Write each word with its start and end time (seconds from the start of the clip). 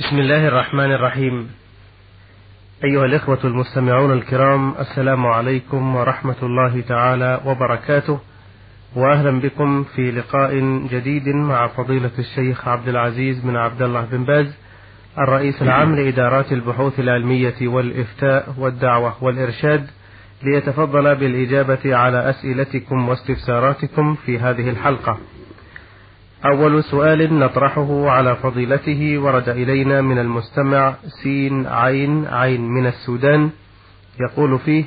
بسم 0.00 0.18
الله 0.18 0.48
الرحمن 0.48 0.92
الرحيم. 0.92 1.50
أيها 2.84 3.04
الإخوة 3.04 3.38
المستمعون 3.44 4.12
الكرام 4.12 4.74
السلام 4.78 5.26
عليكم 5.26 5.96
ورحمة 5.96 6.36
الله 6.42 6.80
تعالى 6.80 7.40
وبركاته. 7.46 8.20
وأهلا 8.96 9.40
بكم 9.40 9.84
في 9.84 10.10
لقاء 10.10 10.54
جديد 10.90 11.28
مع 11.28 11.66
فضيلة 11.66 12.10
الشيخ 12.18 12.68
عبد 12.68 12.88
العزيز 12.88 13.40
بن 13.40 13.56
عبد 13.56 13.82
الله 13.82 14.04
بن 14.04 14.24
باز 14.24 14.56
الرئيس 15.18 15.62
العام 15.62 15.94
لإدارات 15.94 16.52
البحوث 16.52 17.00
العلمية 17.00 17.68
والإفتاء 17.68 18.54
والدعوة 18.58 19.24
والإرشاد 19.24 19.86
ليتفضل 20.42 21.16
بالإجابة 21.16 21.96
على 21.96 22.30
أسئلتكم 22.30 23.08
واستفساراتكم 23.08 24.14
في 24.14 24.38
هذه 24.38 24.70
الحلقة. 24.70 25.18
أول 26.44 26.84
سؤال 26.84 27.38
نطرحه 27.38 28.10
على 28.10 28.36
فضيلته 28.36 29.18
ورد 29.18 29.48
إلينا 29.48 30.00
من 30.00 30.18
المستمع 30.18 30.94
سين 31.22 31.66
عين 31.66 32.26
عين 32.26 32.60
من 32.60 32.86
السودان 32.86 33.50
يقول 34.20 34.58
فيه 34.58 34.84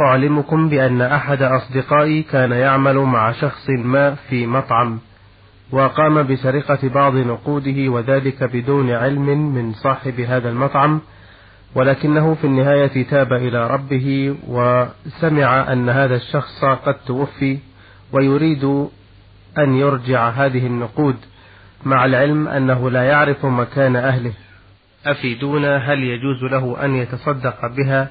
أعلمكم 0.00 0.68
بأن 0.68 1.02
أحد 1.02 1.42
أصدقائي 1.42 2.22
كان 2.22 2.52
يعمل 2.52 2.96
مع 2.98 3.32
شخص 3.32 3.70
ما 3.70 4.14
في 4.14 4.46
مطعم 4.46 4.98
وقام 5.72 6.22
بسرقة 6.22 6.88
بعض 6.88 7.16
نقوده 7.16 7.88
وذلك 7.88 8.44
بدون 8.44 8.90
علم 8.90 9.54
من 9.54 9.72
صاحب 9.72 10.20
هذا 10.20 10.48
المطعم 10.48 11.00
ولكنه 11.74 12.34
في 12.34 12.44
النهاية 12.44 13.02
تاب 13.02 13.32
إلى 13.32 13.66
ربه 13.66 14.36
وسمع 14.48 15.72
أن 15.72 15.88
هذا 15.88 16.16
الشخص 16.16 16.64
قد 16.64 16.94
توفي 17.06 17.58
ويريد 18.12 18.88
أن 19.58 19.74
يرجع 19.74 20.28
هذه 20.28 20.66
النقود 20.66 21.16
مع 21.84 22.04
العلم 22.04 22.48
أنه 22.48 22.90
لا 22.90 23.02
يعرف 23.02 23.46
مكان 23.46 23.96
أهله. 23.96 24.32
أفيدونا 25.06 25.76
هل 25.76 25.98
يجوز 25.98 26.42
له 26.52 26.84
أن 26.84 26.94
يتصدق 26.94 27.66
بها 27.66 28.10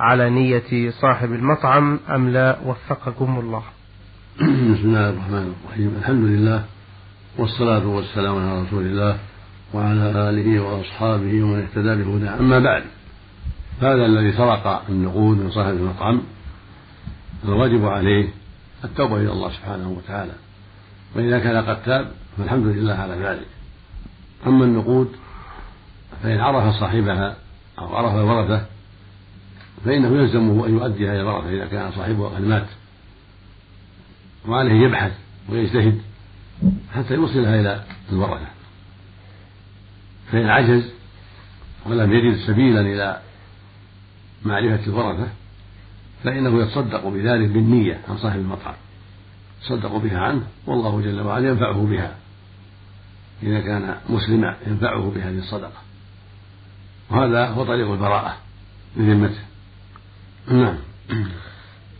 على 0.00 0.30
نية 0.30 0.90
صاحب 0.90 1.32
المطعم 1.32 2.00
أم 2.14 2.28
لا؟ 2.28 2.58
وفقكم 2.64 3.38
الله. 3.38 3.62
بسم 4.40 4.88
الله 4.88 5.10
الرحمن 5.10 5.54
الرحيم. 5.64 5.96
الحمد 5.98 6.24
لله 6.24 6.64
والصلاة 7.38 7.86
والسلام 7.86 8.48
على 8.48 8.62
رسول 8.62 8.82
الله 8.82 9.18
وعلى 9.74 10.30
آله 10.30 10.60
وأصحابه 10.60 11.42
ومن 11.42 11.62
اهتدى 11.62 12.02
بهداه. 12.02 12.38
أما 12.40 12.58
بعد 12.58 12.82
هذا 13.80 14.06
الذي 14.06 14.32
سرق 14.32 14.82
النقود 14.88 15.38
من 15.38 15.50
صاحب 15.50 15.74
المطعم 15.74 16.22
الواجب 17.44 17.86
عليه 17.86 18.28
التوبة 18.84 19.16
إلى 19.16 19.32
الله 19.32 19.50
سبحانه 19.50 19.88
وتعالى. 19.88 20.32
وإذا 21.16 21.38
كان 21.38 21.64
قد 21.64 21.82
تاب 21.82 22.12
فالحمد 22.38 22.66
لله 22.66 22.94
على 22.94 23.14
ذلك. 23.14 23.46
أما 24.46 24.64
النقود 24.64 25.12
فإن 26.22 26.40
عرف 26.40 26.74
صاحبها 26.74 27.36
أو 27.78 27.96
عرف 27.96 28.14
الورثة 28.14 28.66
فإنه 29.84 30.16
يلزمه 30.16 30.66
أن 30.66 30.74
يؤديها 30.74 31.12
إلى 31.12 31.20
الورثة 31.20 31.50
إذا 31.50 31.66
كان 31.66 31.92
صاحبها 31.92 32.28
قد 32.28 32.40
مات. 32.40 32.66
وعليه 34.48 34.86
يبحث 34.86 35.12
ويجتهد 35.48 36.02
حتى 36.94 37.14
يوصلها 37.14 37.60
إلى 37.60 37.84
الورثة. 38.12 38.46
فإن 40.32 40.46
عجز 40.46 40.90
ولم 41.86 42.12
يجد 42.12 42.38
سبيلا 42.46 42.80
إلى 42.80 43.20
معرفة 44.44 44.86
الورثة 44.86 45.28
فإنه 46.24 46.62
يتصدق 46.62 47.08
بذلك 47.08 47.48
بالنية 47.48 48.00
عن 48.08 48.18
صاحب 48.18 48.38
المطعم. 48.38 48.74
يتصدق 49.62 49.96
بها 49.96 50.18
عنه 50.18 50.42
والله 50.66 51.00
جل 51.00 51.20
وعلا 51.20 51.48
ينفعه 51.48 51.86
بها. 51.86 52.14
إذا 53.42 53.60
كان 53.60 53.94
مسلما 54.08 54.56
ينفعه 54.66 55.12
بهذه 55.14 55.38
الصدقة. 55.38 55.82
وهذا 57.10 57.46
هو 57.46 57.64
طريق 57.64 57.90
البراءة 57.90 58.36
بذمته 58.96 59.40
نعم. 60.48 60.76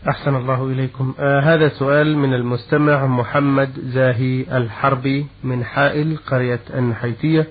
أحسن 0.09 0.37
الله 0.37 0.67
إليكم. 0.67 1.15
آه 1.19 1.41
هذا 1.41 1.69
سؤال 1.69 2.19
من 2.19 2.35
المستمع 2.35 3.07
محمد 3.07 3.71
زاهي 3.81 4.57
الحربي 4.57 5.27
من 5.45 5.65
حائل 5.65 6.17
قرية 6.27 6.61
النحيتية 6.75 7.47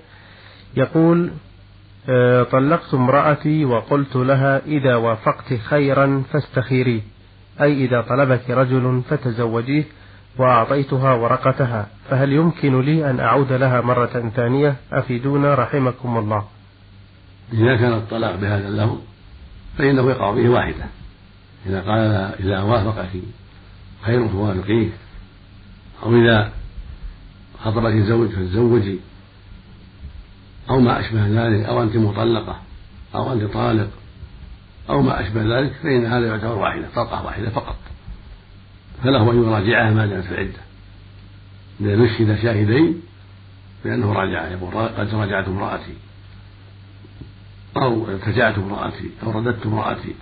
يقول 0.78 1.32
آه 2.10 2.44
طلقت 2.44 2.94
امرأتي 2.94 3.66
وقلت 3.66 4.16
لها 4.16 4.62
إذا 4.66 4.96
وافقت 4.96 5.54
خيرا 5.54 6.24
فاستخيريه 6.34 7.02
أي 7.62 7.86
إذا 7.86 8.02
طلبك 8.02 8.50
رجل 8.50 9.02
فتزوجيه. 9.10 9.84
وأعطيتها 10.38 11.14
ورقتها 11.14 11.88
فهل 12.10 12.34
يمكن 12.34 12.82
لي 12.82 13.10
أن 13.10 13.20
أعود 13.20 13.54
لها 13.54 13.82
مرة 13.82 14.32
ثانية؟ 14.36 14.76
أفيدونا 14.92 15.56
رحمكم 15.56 16.18
الله. 16.18 16.46
إذا 17.54 17.76
كان 17.78 17.94
الطلاق 17.94 18.36
بهذا 18.36 18.68
اللفظ 18.68 18.98
فإنه 19.78 20.10
يقع 20.10 20.32
به 20.32 20.50
واحدة. 20.50 20.86
إذا 21.66 21.82
قال 21.82 22.12
إذا 22.40 22.62
وافقك 22.62 23.10
خير 24.02 24.28
فوافقيه 24.28 24.90
أو 26.04 26.16
إذا 26.16 26.52
خطبك 27.64 27.94
الزوج 27.94 28.30
فتزوجي 28.30 29.00
أو 30.70 30.80
ما 30.80 31.00
أشبه 31.00 31.28
ذلك 31.28 31.66
أو 31.66 31.84
أنت 31.84 31.96
مطلقة 31.96 32.60
أو 33.16 33.34
أنت 33.34 33.44
طالق 33.44 33.90
أو 34.90 35.02
ما 35.02 35.22
أشبه 35.22 35.60
ذلك 35.60 35.74
فإن 35.84 36.06
هذا 36.06 36.28
يعتبر 36.28 36.58
واحدة 36.58 36.88
طلقة 36.96 37.26
واحدة 37.26 37.50
فقط. 37.50 37.76
فله 39.04 39.32
أن 39.32 39.44
يراجعها 39.44 39.92
ما 39.92 40.06
دامت 40.06 40.26
في 40.26 40.32
العدة. 40.32 40.62
إذا 41.82 41.96
نشهد 41.96 42.42
شاهدين 42.42 43.02
بأنه 43.86 44.14
راجعها 44.14 44.50
يقول 44.50 44.88
قد 44.88 45.16
راجعت 45.16 45.48
امرأتي. 45.48 45.94
أو 47.78 48.08
ارتجعت 48.08 48.58
امرأتي 48.58 49.10
أو 49.24 49.32
رددت 49.32 49.66
امرأتي. 49.66 50.16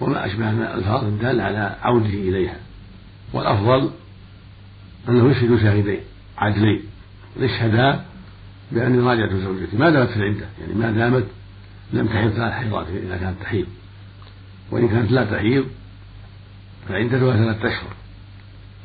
وما 0.00 0.26
أشبه 0.26 0.50
من 0.50 0.62
الألفاظ 0.62 1.04
الدالة 1.04 1.42
على 1.42 1.76
عوده 1.82 2.06
إليها. 2.06 2.56
والأفضل 3.32 3.90
أنه 5.08 5.30
يشهد 5.30 5.58
شاهدين 5.60 6.00
عدلين. 6.38 6.82
يشهدا 7.40 8.04
بأني 8.72 8.98
راجعت 8.98 9.30
زوجتي. 9.30 9.76
ما 9.76 9.90
دامت 9.90 10.08
في 10.08 10.16
العدة 10.16 10.46
يعني 10.60 10.74
ما 10.74 10.90
دامت 10.90 11.24
لم 11.92 12.06
تحيض 12.06 12.30
ثلاث 12.30 12.52
حيضات 12.52 12.86
إذا 12.88 13.16
كانت 13.16 13.42
تحيض. 13.42 13.66
وإن 14.70 14.88
كانت 14.88 15.10
لا 15.10 15.24
تحيض 15.24 15.66
فعدتها 16.88 17.36
ثلاثة 17.36 17.68
أشهر. 17.68 17.92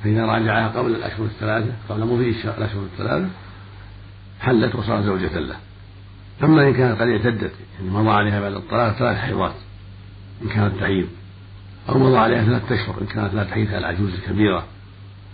فإذا 0.03 0.25
راجعها 0.25 0.68
قبل 0.68 0.96
الأشهر 0.96 1.25
الثلاثة 1.25 1.72
قبل 1.90 2.06
مضي 2.06 2.30
الأشهر 2.30 2.84
الثلاثة 2.84 3.28
حلت 4.41 4.75
وصارت 4.75 5.03
زوجة 5.03 5.40
له. 5.40 5.56
أما 6.44 6.68
إن 6.68 6.74
كانت 6.74 7.02
قد 7.02 7.08
اعتدت 7.08 7.52
يعني 7.80 7.92
مضى 7.92 8.09
عليها 8.09 8.40
بعد 8.40 8.53
الطلاق 8.53 8.94
ثلاث 8.94 9.18
حيضات 9.18 9.56
إن 10.42 10.50
كانت 10.50 10.75
تحيض 10.80 11.08
أو 11.90 12.00
مضى 12.00 12.18
عليها 12.18 12.44
ثلاثة 12.44 12.75
أشهر 12.75 13.02
إن 13.02 13.06
كانت 13.06 13.34
لا 13.34 13.44
تحيض 13.44 13.74
العجوز 13.74 14.13
الكبيرة 14.13 14.63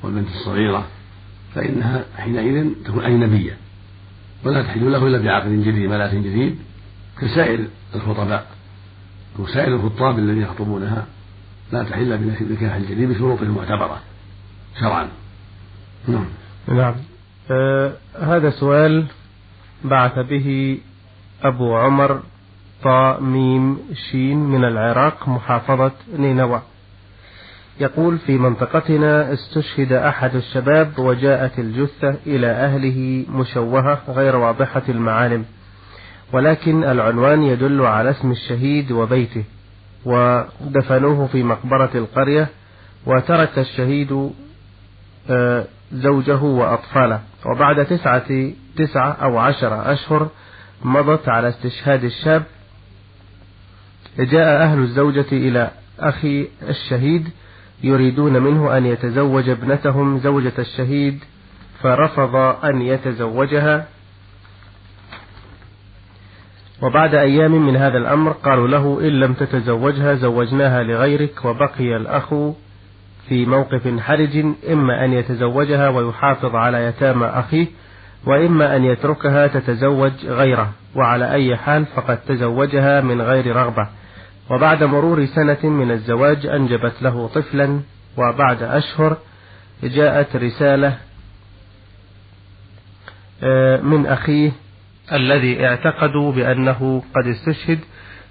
والبنت 0.03 0.27
الصغيرة 0.27 0.87
فإنها 1.55 2.05
حينئذ 2.17 2.69
تكون 2.85 3.03
أجنبية. 3.03 3.57
ولا 4.43 4.63
تحل 4.63 4.91
له 4.91 5.07
إلا 5.07 5.17
بعقد 5.17 5.49
جديد 5.49 5.89
ملاك 5.89 6.15
جديد. 6.15 6.59
كسائر 7.21 7.67
الخطباء 7.95 8.47
وسائر 9.39 9.75
الخطاب 9.75 10.19
الذين 10.19 10.41
يخطبونها 10.41 11.05
لا 11.71 11.83
تحل 11.83 12.17
بنكاح 12.17 12.75
الجديد 12.75 13.09
بشروط 13.09 13.41
معتبرة 13.41 13.99
شرعا. 14.79 15.07
نعم. 16.07 16.25
نعم. 16.67 16.95
آه 17.51 17.93
هذا 18.21 18.49
سؤال 18.49 19.05
بعث 19.83 20.19
به 20.19 20.77
أبو 21.43 21.75
عمر 21.75 22.21
طا 22.83 23.19
ميم 23.19 23.79
شين 24.11 24.37
من 24.37 24.65
العراق 24.65 25.29
محافظة 25.29 25.91
نينوى 26.17 26.61
يقول 27.79 28.17
في 28.17 28.37
منطقتنا 28.37 29.33
استشهد 29.33 29.93
أحد 29.93 30.35
الشباب 30.35 30.99
وجاءت 30.99 31.59
الجثة 31.59 32.15
إلى 32.27 32.47
أهله 32.47 33.25
مشوهة 33.29 34.01
غير 34.07 34.35
واضحة 34.35 34.81
المعالم 34.89 35.45
ولكن 36.33 36.83
العنوان 36.83 37.43
يدل 37.43 37.81
على 37.81 38.09
اسم 38.09 38.31
الشهيد 38.31 38.91
وبيته. 38.91 39.43
ودفنوه 40.05 41.27
في 41.27 41.43
مقبرة 41.43 41.89
القرية 41.95 42.47
وترك 43.05 43.59
الشهيد 43.59 44.31
آه، 45.29 45.65
زوجه 45.93 46.41
وأطفاله. 46.41 47.19
وبعد 47.45 47.85
تسعة 47.85 48.51
تسعة 48.77 49.11
أو 49.11 49.37
عشر 49.37 49.93
أشهر 49.93 50.29
مضت 50.83 51.29
على 51.29 51.49
استشهاد 51.49 52.03
الشاب. 52.03 52.43
جاء 54.19 54.63
أهل 54.63 54.79
الزوجة 54.79 55.25
إلى 55.31 55.71
أخي 55.99 56.47
الشهيد 56.69 57.29
يريدون 57.83 58.33
منه 58.43 58.77
أن 58.77 58.85
يتزوج 58.85 59.49
ابنتهم. 59.49 60.19
زوجة 60.19 60.53
الشهيد 60.59 61.23
فرفض 61.81 62.35
أن 62.35 62.81
يتزوجها. 62.81 63.87
وبعد 66.81 67.15
أيام 67.15 67.65
من 67.65 67.75
هذا 67.75 67.97
الأمر 67.97 68.31
قالوا 68.31 68.67
له 68.67 68.99
إن 69.01 69.19
لم 69.19 69.33
تتزوجها 69.33 70.13
زوجناها 70.13 70.83
لغيرك 70.83 71.45
وبقي 71.45 71.95
الأخ 71.97 72.33
في 73.29 73.45
موقف 73.45 73.99
حرج 73.99 74.45
إما 74.71 75.05
أن 75.05 75.13
يتزوجها 75.13 75.89
ويحافظ 75.89 76.55
على 76.55 76.85
يتامى 76.85 77.25
أخيه 77.25 77.67
وإما 78.25 78.75
أن 78.75 78.85
يتركها 78.85 79.47
تتزوج 79.47 80.11
غيره 80.25 80.71
وعلى 80.95 81.31
أي 81.31 81.57
حال 81.57 81.85
فقد 81.85 82.17
تزوجها 82.17 83.01
من 83.01 83.21
غير 83.21 83.55
رغبة. 83.55 83.87
وبعد 84.49 84.83
مرور 84.83 85.25
سنة 85.25 85.63
من 85.63 85.91
الزواج 85.91 86.45
أنجبت 86.45 87.01
له 87.01 87.27
طفلا 87.27 87.79
وبعد 88.17 88.63
أشهر 88.63 89.17
جاءت 89.83 90.35
رسالة 90.35 90.97
آه، 93.43 93.81
من 93.81 94.05
أخيه 94.05 94.51
الذي 95.13 95.65
اعتقدوا 95.65 96.31
بأنه 96.31 97.03
قد 97.15 97.27
استشهد 97.27 97.79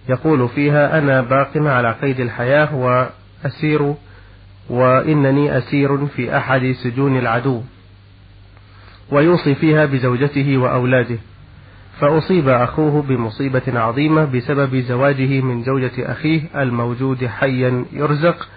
يقول 0.09 0.49
فيها 0.49 0.99
أنا 0.99 1.21
باق 1.21 1.51
على 1.57 1.93
قيد 2.03 2.21
الحياة 2.21 2.75
وأسير 2.75 3.95
وإنني 4.71 5.59
أسير 5.59 6.07
في 6.07 6.37
أحد 6.37 6.75
سجون 6.83 7.19
العدو. 7.19 7.63
ويوصي 9.11 9.55
فيها 9.55 9.85
بزوجته 9.85 10.59
وأولاده. 10.59 11.19
فأصيب 12.01 12.49
أخوه 12.49 13.03
بمصيبة 13.03 13.63
عظيمة 13.81 14.25
بسبب 14.25 14.77
زواجه 14.77 15.41
من 15.41 15.63
زوجة 15.63 15.93
أخيه 15.99 16.41
الموجود 16.57 17.27
حيا 17.27 17.85
يرزق 17.93 18.49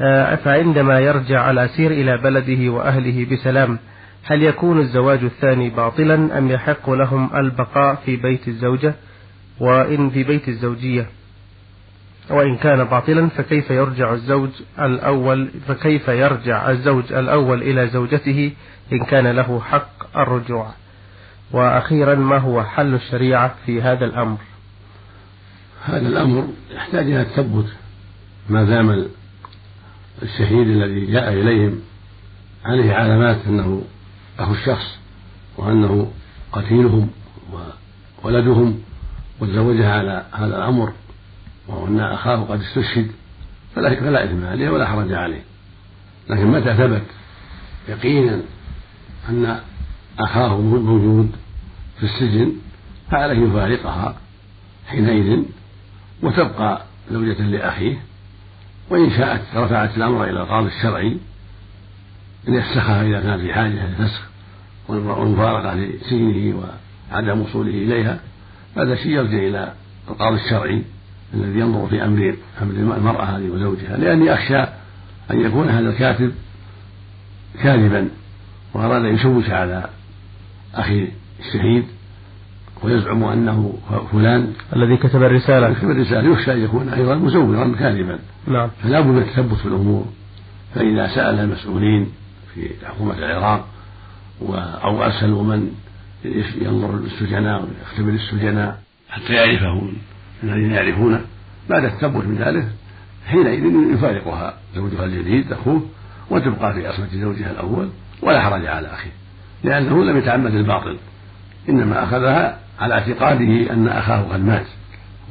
آه، 0.00 0.34
فعندما 0.34 1.00
يرجع 1.00 1.50
الأسير 1.50 1.90
إلى 1.90 2.16
بلده 2.18 2.72
وأهله 2.72 3.26
بسلام. 3.32 3.78
هل 4.24 4.42
يكون 4.42 4.80
الزواج 4.80 5.24
الثاني 5.24 5.70
باطلا 5.70 6.38
أم 6.38 6.50
يحق 6.50 6.90
لهم 6.90 7.36
البقاء 7.36 7.94
في 7.94 8.16
بيت 8.16 8.48
الزوجة؟ 8.48 8.94
وإن 9.60 10.10
في 10.10 10.24
بيت 10.24 10.48
الزوجية 10.48 11.06
وإن 12.30 12.56
كان 12.56 12.84
باطلا 12.84 13.28
فكيف 13.28 13.70
يرجع 13.70 14.12
الزوج 14.12 14.50
الأول 14.78 15.50
فكيف 15.68 16.08
يرجع 16.08 16.70
الزوج 16.70 17.12
الأول 17.12 17.62
إلى 17.62 17.88
زوجته 17.88 18.52
إن 18.92 19.04
كان 19.04 19.26
له 19.26 19.60
حق 19.60 20.16
الرجوع؟ 20.18 20.70
وأخيرا 21.52 22.14
ما 22.14 22.38
هو 22.38 22.62
حل 22.62 22.94
الشريعة 22.94 23.54
في 23.66 23.82
هذا 23.82 24.04
الأمر؟ 24.04 24.38
هذا 25.84 26.08
الأمر 26.08 26.48
يحتاج 26.70 27.06
إلى 27.06 27.20
التثبت 27.20 27.66
ما 28.48 28.64
دام 28.64 29.06
الشهيد 30.22 30.68
الذي 30.68 31.06
جاء 31.06 31.32
إليهم 31.32 31.80
عليه 32.64 32.92
علامات 32.92 33.38
أنه 33.46 33.82
أخو 34.38 34.52
الشخص 34.52 34.98
وأنه 35.56 36.10
قتيلهم 36.52 37.10
وولدهم 38.22 38.80
وتزوجها 39.40 39.98
على 39.98 40.26
هذا 40.32 40.56
الأمر 40.56 40.92
وأن 41.68 42.00
أخاه 42.00 42.36
قد 42.36 42.60
استشهد 42.60 43.10
فلا 43.74 44.00
فلا 44.00 44.24
إثم 44.24 44.44
عليه 44.46 44.70
ولا 44.70 44.86
حرج 44.86 45.12
عليه. 45.12 45.42
لكن 46.30 46.46
متى 46.46 46.74
ثبت 46.74 47.02
يقينا 47.88 48.40
أن 49.28 49.60
أخاه 50.18 50.60
موجود 50.60 51.32
في 51.98 52.02
السجن 52.02 52.52
فعليه 53.10 53.46
يفارقها 53.48 54.16
حينئذ 54.88 55.42
وتبقى 56.22 56.82
زوجة 57.10 57.42
لأخيه 57.42 58.02
وإن 58.90 59.10
شاءت 59.10 59.42
رفعت 59.54 59.96
الأمر 59.96 60.24
إلى 60.24 60.40
القاضي 60.42 60.68
الشرعي 60.68 61.18
يفسخها 62.48 63.02
إذا 63.02 63.20
كان 63.20 63.38
في 63.38 63.54
حاجة 63.54 63.86
للفسخ 63.86 64.22
والمفارقة 64.88 65.74
لسجنه 65.74 66.54
وعدم 67.12 67.40
وصوله 67.40 67.70
إليها 67.70 68.20
هذا 68.76 68.94
شيء 68.94 69.12
يرجع 69.12 69.38
إلى 69.38 69.72
القاضي 70.08 70.36
الشرعي 70.36 70.82
الذي 71.34 71.60
ينظر 71.60 71.86
في 71.86 72.04
أمر 72.04 72.34
أمر 72.62 72.74
المرأة 72.96 73.24
هذه 73.24 73.48
وزوجها 73.50 73.96
لأني 73.96 74.34
أخشى 74.34 74.60
أن 75.30 75.40
يكون 75.40 75.68
هذا 75.68 75.90
الكاتب 75.90 76.32
كاذبا 77.62 78.08
وأراد 78.74 79.04
أن 79.04 79.14
يشوش 79.14 79.50
على 79.50 79.88
أخي 80.74 81.08
الشهيد 81.40 81.84
ويزعم 82.82 83.24
أنه 83.24 83.78
فلان. 84.12 84.52
الذي 84.76 84.96
كتب 84.96 85.22
الرسالة. 85.22 85.74
كتب 85.74 85.90
الرسالة 85.90 86.32
يخشى 86.32 86.52
أن 86.52 86.64
يكون 86.64 86.88
أيضا 86.88 87.14
مزورا 87.14 87.74
كاذبا. 87.78 88.18
نعم. 88.46 88.70
فلا 88.82 89.00
بد 89.00 89.06
من 89.06 89.18
التثبت 89.18 89.54
في 89.54 89.66
الأمور 89.66 90.06
فإذا 90.74 91.06
سأل 91.06 91.38
المسؤولين 91.38 92.08
في 92.54 92.70
حكومة 92.86 93.18
العراق 93.18 93.68
أو 94.84 95.04
أرسلوا 95.04 95.42
من 95.42 95.74
ينظر 96.60 96.96
للسجناء 96.96 97.64
ويختبر 97.64 98.08
السجناء 98.08 98.82
حتى 99.08 99.32
يعرفه 99.32 99.88
الذين 100.42 100.70
يعرفونه. 100.70 101.20
بعد 101.70 101.84
التثبت 101.84 102.24
من 102.24 102.36
ذلك 102.36 102.68
حينئذ 103.26 103.94
يفارقها 103.94 104.54
زوجها 104.74 105.04
الجديد 105.04 105.52
أخوه 105.52 105.86
وتبقى 106.30 106.74
في 106.74 106.86
عصمة 106.86 107.08
زوجها 107.12 107.50
الأول 107.50 107.88
ولا 108.22 108.40
حرج 108.40 108.66
على 108.66 108.88
أخيه 108.88 109.10
لأنه 109.64 110.04
لم 110.04 110.18
يتعمد 110.18 110.54
الباطل. 110.54 110.98
إنما 111.68 112.04
أخذها 112.04 112.58
على 112.80 112.94
اعتقاده 112.94 113.72
أن 113.72 113.88
أخاه 113.88 114.22
قد 114.22 114.44
مات 114.44 114.66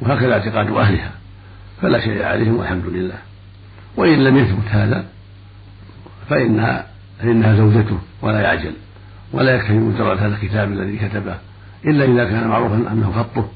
وهكذا 0.00 0.32
اعتقاد 0.32 0.70
أهلها 0.70 1.12
فلا 1.82 2.00
شيء 2.00 2.22
عليهم 2.22 2.56
والحمد 2.56 2.86
لله. 2.86 3.18
وإن 3.96 4.24
لم 4.24 4.36
يثبت 4.36 4.68
هذا 4.70 5.06
فإنها 6.28 6.91
فإنها 7.22 7.56
زوجته 7.56 7.98
ولا 8.22 8.40
يعجل 8.40 8.72
ولا 9.32 9.54
يكفي 9.54 9.72
مجرد 9.72 10.18
هذا 10.18 10.34
الكتاب 10.34 10.72
الذي 10.72 10.98
كتبه 10.98 11.38
إلا 11.84 12.04
إذا 12.04 12.24
كان 12.24 12.48
معروفا 12.48 12.74
أنه 12.74 13.12
خطه 13.12 13.48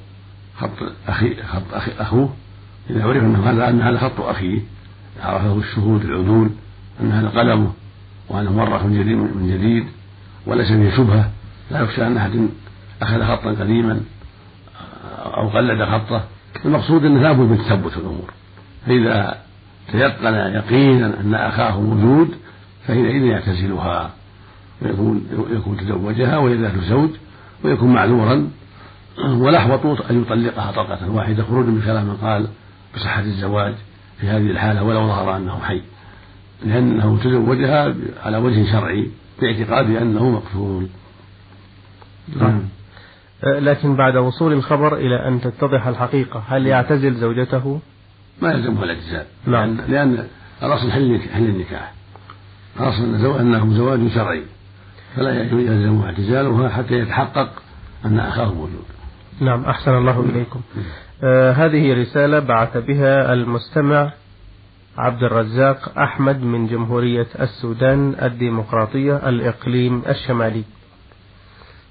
خط 0.56 0.92
أخي 1.08 1.42
خط 1.42 1.74
أخي 1.74 1.90
أخوه 1.98 2.34
إذا 2.90 3.04
عرف 3.04 3.22
أنه 3.22 3.50
هذا 3.50 3.68
أن 3.68 3.80
هذا 3.80 3.98
خط 3.98 4.20
أخيه 4.20 4.60
عرفه 5.22 5.58
الشهود 5.58 6.04
العدول 6.04 6.50
أن 7.00 7.12
هذا 7.12 7.28
قلمه 7.28 7.72
وأنه 8.28 8.52
مرة 8.52 8.86
من 8.86 8.98
جديد 9.00 9.16
من 9.16 9.50
جديد 9.54 9.86
وليس 10.46 10.68
فيه 10.68 10.96
شبهة 10.96 11.30
لا 11.70 11.80
يخشى 11.80 12.06
أن 12.06 12.16
أحد 12.16 12.48
أخذ 13.02 13.24
خطا 13.24 13.50
قديما 13.50 14.00
أو 15.24 15.48
قلد 15.48 15.84
خطه. 15.84 16.24
المقصود 16.64 17.04
أنه 17.04 17.20
لابد 17.20 17.40
من 17.40 17.58
تثبت 17.58 17.96
الأمور. 17.96 18.30
فإذا 18.86 19.38
تيقن 19.92 20.34
يقينا 20.34 21.20
أن 21.20 21.34
أخاه 21.34 21.80
موجود 21.80 22.34
فحينئذ 22.86 23.22
يعتزلها 23.22 24.10
ويكون 24.82 25.26
يكون 25.50 25.76
تزوجها 25.76 26.36
وهي 26.36 26.54
ذات 26.54 26.78
زوج 26.78 27.10
ويكون 27.64 27.92
معذورا 27.92 28.50
والأحوط 29.18 30.10
أن 30.10 30.22
يطلقها 30.22 30.72
طلقة 30.72 31.10
واحدة 31.10 31.42
خروجا 31.42 31.70
من 31.70 31.82
كلام 31.82 32.04
من 32.04 32.16
قال 32.16 32.48
بصحة 32.94 33.20
الزواج 33.20 33.74
في 34.20 34.26
هذه 34.26 34.50
الحالة 34.50 34.82
ولو 34.82 35.06
ظهر 35.06 35.36
أنه 35.36 35.58
حي 35.62 35.82
لأنه 36.64 37.18
تزوجها 37.24 37.94
على 38.24 38.36
وجه 38.36 38.72
شرعي 38.72 39.10
باعتقاد 39.40 39.90
أنه 39.90 40.30
مقتول 40.30 40.86
نعم. 42.36 42.62
أه، 43.44 43.58
لكن 43.58 43.96
بعد 43.96 44.16
وصول 44.16 44.52
الخبر 44.52 44.96
إلى 44.96 45.28
أن 45.28 45.40
تتضح 45.40 45.87
الحقيقة 45.87 46.42
هل 46.49 46.66
يعتزل 46.66 47.14
زوجته؟ 47.14 47.80
ما 48.42 48.52
يلزمه 48.52 48.84
الاعتزال 48.84 49.26
نعم. 49.46 49.76
لأن, 49.76 49.90
لأن 49.90 50.26
الأصل 50.62 50.90
حل 50.90 51.20
حل 51.34 51.44
النكاح 51.44 51.95
الأصل 52.80 53.38
أنه 53.40 53.75
زواج 53.75 54.09
شرعي 54.09 54.42
فلا 55.16 55.42
يلزمه 55.42 56.06
اعتزالها 56.06 56.68
حتى 56.68 56.95
يتحقق 56.95 57.49
أن 58.04 58.18
أخاه 58.18 58.54
موجود. 58.54 58.85
نعم 59.40 59.64
أحسن 59.64 59.95
الله 59.95 60.21
إليكم. 60.21 60.61
آه 61.23 61.52
هذه 61.52 62.00
رسالة 62.00 62.38
بعث 62.38 62.76
بها 62.76 63.33
المستمع 63.33 64.12
عبد 64.99 65.23
الرزاق 65.23 65.99
أحمد 65.99 66.42
من 66.42 66.66
جمهورية 66.66 67.26
السودان 67.40 68.14
الديمقراطية 68.23 69.28
الإقليم 69.28 70.02
الشمالي. 70.09 70.64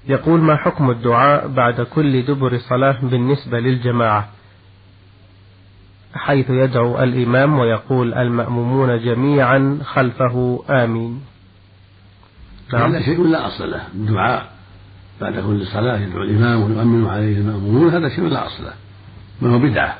يقول 0.08 0.40
ما 0.40 0.56
حكم 0.56 0.90
الدعاء 0.90 1.48
بعد 1.48 1.80
كل 1.80 2.22
دبر 2.22 2.58
صلاة 2.58 2.96
بالنسبة 3.02 3.60
للجماعة؟ 3.60 4.28
حيث 6.16 6.50
يدعو 6.50 7.02
الإمام 7.02 7.58
ويقول 7.58 8.14
المأمومون 8.14 9.04
جميعا 9.04 9.78
خلفه 9.84 10.64
آمين. 10.70 11.20
نعم. 12.72 12.94
هذا 12.94 13.02
شيء 13.02 13.26
لا 13.26 13.46
أصل 13.46 13.70
له 13.70 13.82
الدعاء. 13.94 14.50
بعد 15.20 15.38
كل 15.38 15.66
صلاة 15.66 15.98
يدعو 15.98 16.22
الإمام 16.22 16.62
ويؤمن 16.62 17.06
عليه 17.06 17.36
المأمومون 17.36 17.90
هذا 17.90 18.08
شيء 18.08 18.24
لا 18.24 18.46
أصل 18.46 18.64
له. 18.64 18.74
بل 19.42 19.48
هو 19.48 19.58
بدعة. 19.58 19.98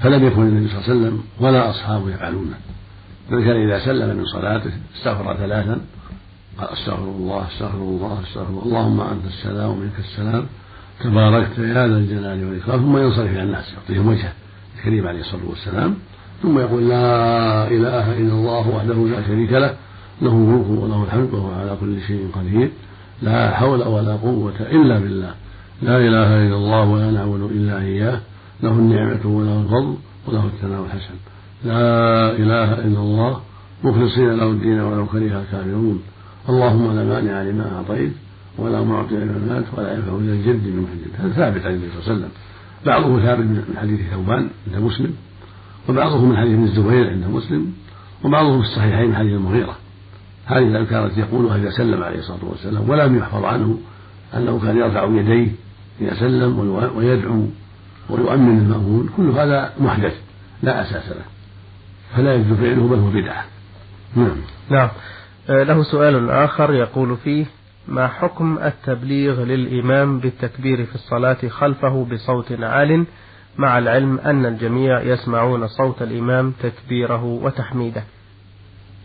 فلم 0.00 0.26
يكن 0.26 0.42
النبي 0.42 0.68
صلى 0.68 0.78
الله 0.78 0.90
عليه 0.90 1.00
وسلم 1.00 1.22
ولا 1.40 1.70
أصحابه 1.70 2.10
يفعلونه 2.10 2.56
بل 3.30 3.44
كان 3.44 3.68
إذا 3.68 3.78
سلم 3.78 4.16
من 4.16 4.24
صلاته 4.24 4.70
استغفر 4.96 5.36
ثلاثا 5.36 5.80
قال 6.58 6.68
استغفر 6.68 7.02
الله 7.02 7.46
استغفر 7.48 7.78
الله 7.78 8.20
استغفر 8.22 8.50
الله 8.50 8.62
اللهم 8.64 9.00
أنت 9.00 9.24
السلام 9.26 9.70
ومنك 9.70 9.98
السلام 9.98 10.46
تباركت 11.04 11.58
يا 11.58 11.88
ذا 11.88 11.96
الجلال 11.96 12.44
والإكرام 12.44 12.80
ثم 12.80 12.96
ينصرف 12.96 13.30
إلى 13.30 13.42
الناس 13.42 13.72
يعطيهم 13.72 14.08
وجهه. 14.08 14.32
الكريم 14.78 15.06
عليه 15.08 15.20
الصلاة 15.20 15.48
والسلام 15.48 15.94
ثم 16.42 16.58
يقول 16.58 16.88
لا 16.88 17.66
إله 17.68 18.18
إلا 18.18 18.32
الله 18.32 18.68
وحده 18.68 18.94
لا 18.94 19.26
شريك 19.26 19.52
له 19.52 19.74
له 20.22 20.32
الملك 20.32 20.82
وله 20.82 21.04
الحمد 21.04 21.34
وهو 21.34 21.50
على 21.52 21.76
كل 21.80 22.00
شيء 22.00 22.28
قدير 22.32 22.70
لا 23.22 23.50
حول 23.50 23.82
ولا 23.82 24.16
قوة 24.16 24.60
إلا 24.60 24.98
بالله 24.98 25.34
لا 25.82 25.96
إله 25.98 26.46
إلا 26.46 26.56
الله 26.56 26.88
ولا 26.88 27.10
نعبد 27.10 27.50
إلا 27.50 27.78
إياه 27.78 28.20
له 28.62 28.70
النعمة 28.72 29.26
وله 29.26 29.60
الفضل 29.60 29.96
وله 30.28 30.44
الثناء 30.46 30.84
الحسن 30.84 31.14
لا 31.64 32.30
إله 32.30 32.72
إلا 32.74 32.98
الله 32.98 33.40
مخلصين 33.84 34.30
له 34.30 34.50
الدين 34.50 34.80
ولو 34.80 35.06
كره 35.06 35.42
الكافرون 35.42 36.02
اللهم 36.48 36.96
لا 36.96 37.04
مانع 37.04 37.42
لما 37.42 37.76
أعطيت 37.76 38.12
ولا 38.58 38.80
معطي 38.80 39.14
لمن 39.14 39.46
مات 39.48 39.78
ولا 39.78 39.94
ينفع 39.94 40.12
ذا 40.12 40.32
الجد 40.32 40.64
من 40.66 40.86
هذا 41.18 41.32
ثابت 41.32 41.66
عن 41.66 41.72
النبي 41.72 41.88
صلى 41.88 42.00
الله 42.00 42.04
عليه 42.10 42.14
وسلم 42.14 42.30
بعضه 42.86 43.20
ثابت 43.20 43.44
من 43.44 43.76
حديث 43.80 44.00
ثوبان 44.10 44.50
عند 44.66 44.84
مسلم 44.84 45.14
وبعضه 45.88 46.24
من 46.24 46.36
حديث 46.36 46.52
ابن 46.52 46.64
الزبير 46.64 47.10
عند 47.10 47.24
مسلم 47.26 47.72
وبعضه 48.24 48.60
في 48.60 48.66
الصحيحين 48.66 49.08
من 49.08 49.16
حديث 49.16 49.32
المغيرة. 49.32 49.76
هذه 50.46 50.58
الأذكار 50.58 51.06
التي 51.06 51.20
يقولها 51.20 51.56
إذا 51.56 51.70
سلم 51.70 52.02
عليه 52.02 52.18
الصلاة 52.18 52.44
والسلام 52.44 52.90
ولم 52.90 53.18
يحفظ 53.18 53.44
عنه 53.44 53.78
أنه 54.36 54.60
كان 54.60 54.76
يرفع 54.76 55.04
يديه 55.04 55.48
إذا 56.00 56.14
سلم 56.14 56.58
ويدعو 56.96 57.46
ويؤمن 58.10 58.58
المأمون. 58.58 59.10
كل 59.16 59.28
هذا 59.28 59.72
محدث 59.80 60.14
لا 60.62 60.82
أساس 60.82 61.08
له. 61.08 61.24
فلا 62.16 62.34
يجوز 62.34 62.58
فعله 62.58 62.88
بل 62.88 62.98
هو 62.98 63.10
بدعة. 63.10 63.44
نعم. 64.16 64.36
نعم. 64.70 64.88
آه، 65.50 65.62
له 65.62 65.82
سؤال 65.82 66.30
آخر 66.30 66.74
يقول 66.74 67.16
فيه 67.16 67.46
ما 67.88 68.08
حكم 68.08 68.58
التبليغ 68.58 69.44
للإمام 69.44 70.18
بالتكبير 70.18 70.84
في 70.84 70.94
الصلاة 70.94 71.48
خلفه 71.48 72.04
بصوت 72.04 72.52
عال 72.52 73.06
مع 73.58 73.78
العلم 73.78 74.18
أن 74.18 74.46
الجميع 74.46 75.02
يسمعون 75.02 75.68
صوت 75.68 76.02
الإمام 76.02 76.52
تكبيره 76.62 77.24
وتحميده؟ 77.24 78.04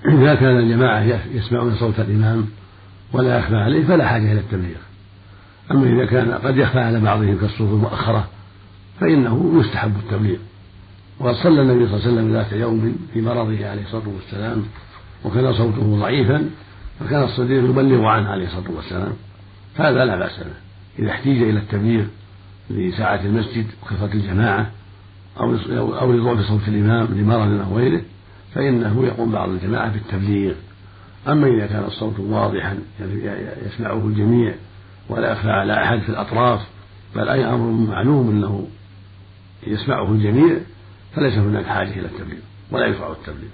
إذا 0.05 0.35
كان 0.35 0.57
الجماعة 0.57 1.19
يسمعون 1.33 1.75
صوت 1.75 1.99
الإمام 1.99 2.45
ولا 3.13 3.37
يخفى 3.37 3.55
عليه 3.55 3.85
فلا 3.85 4.07
حاجة 4.07 4.31
إلى 4.31 4.39
التبليغ. 4.39 4.77
أما 5.71 5.87
إذا 5.87 6.05
كان 6.05 6.31
قد 6.31 6.57
يخفى 6.57 6.79
على 6.79 6.99
بعضهم 6.99 7.37
كالصوت 7.37 7.69
المؤخرة 7.69 8.27
فإنه 8.99 9.53
يستحب 9.59 9.95
التبليغ. 9.97 10.37
وقد 11.19 11.33
صلى 11.35 11.61
النبي 11.61 11.87
صلى 11.87 11.95
الله 11.95 12.07
عليه 12.07 12.13
وسلم 12.13 12.33
ذات 12.33 12.51
يوم 12.51 12.97
في 13.13 13.21
مرضه 13.21 13.69
عليه 13.69 13.83
الصلاة 13.83 14.07
والسلام 14.07 14.65
وكان 15.25 15.53
صوته 15.53 15.99
ضعيفا 15.99 16.49
فكان 16.99 17.23
الصديق 17.23 17.63
يبلغ 17.63 18.05
عنه 18.05 18.29
عليه 18.29 18.45
الصلاة 18.45 18.71
والسلام. 18.71 19.13
هذا 19.75 20.05
لا 20.05 20.15
بأس 20.15 20.39
به. 20.39 20.53
إذا 20.99 21.11
احتيج 21.11 21.41
إلى 21.41 21.59
التبليغ 21.59 22.05
لساعة 22.69 23.21
المسجد 23.25 23.65
وكثرة 23.83 24.13
الجماعة 24.13 24.71
أو 25.39 25.55
أو 25.99 26.13
لضعف 26.13 26.47
صوت 26.47 26.67
الإمام 26.67 27.07
لمرض 27.11 27.67
أو 27.67 27.77
غيره 27.77 28.01
فإنه 28.55 29.05
يقوم 29.05 29.31
بعض 29.31 29.49
الجماعة 29.49 29.91
بالتبليغ. 29.91 30.53
أما 31.27 31.47
إذا 31.47 31.67
كان 31.67 31.83
الصوت 31.83 32.19
واضحا 32.19 32.77
يسمعه 33.65 34.07
الجميع 34.07 34.53
ولا 35.09 35.31
يخفى 35.31 35.49
على 35.49 35.83
أحد 35.83 35.99
في 35.99 36.09
الأطراف 36.09 36.61
بل 37.15 37.29
أي 37.29 37.45
أمر 37.45 37.71
معلوم 37.71 38.29
أنه 38.29 38.67
يسمعه 39.67 40.11
الجميع 40.11 40.57
فليس 41.15 41.33
هناك 41.33 41.65
حاجة 41.65 41.89
إلى 41.89 42.05
التبليغ 42.05 42.39
ولا 42.71 42.85
يشرع 42.85 43.11
التبليغ. 43.11 43.49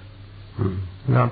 نعم. 1.10 1.30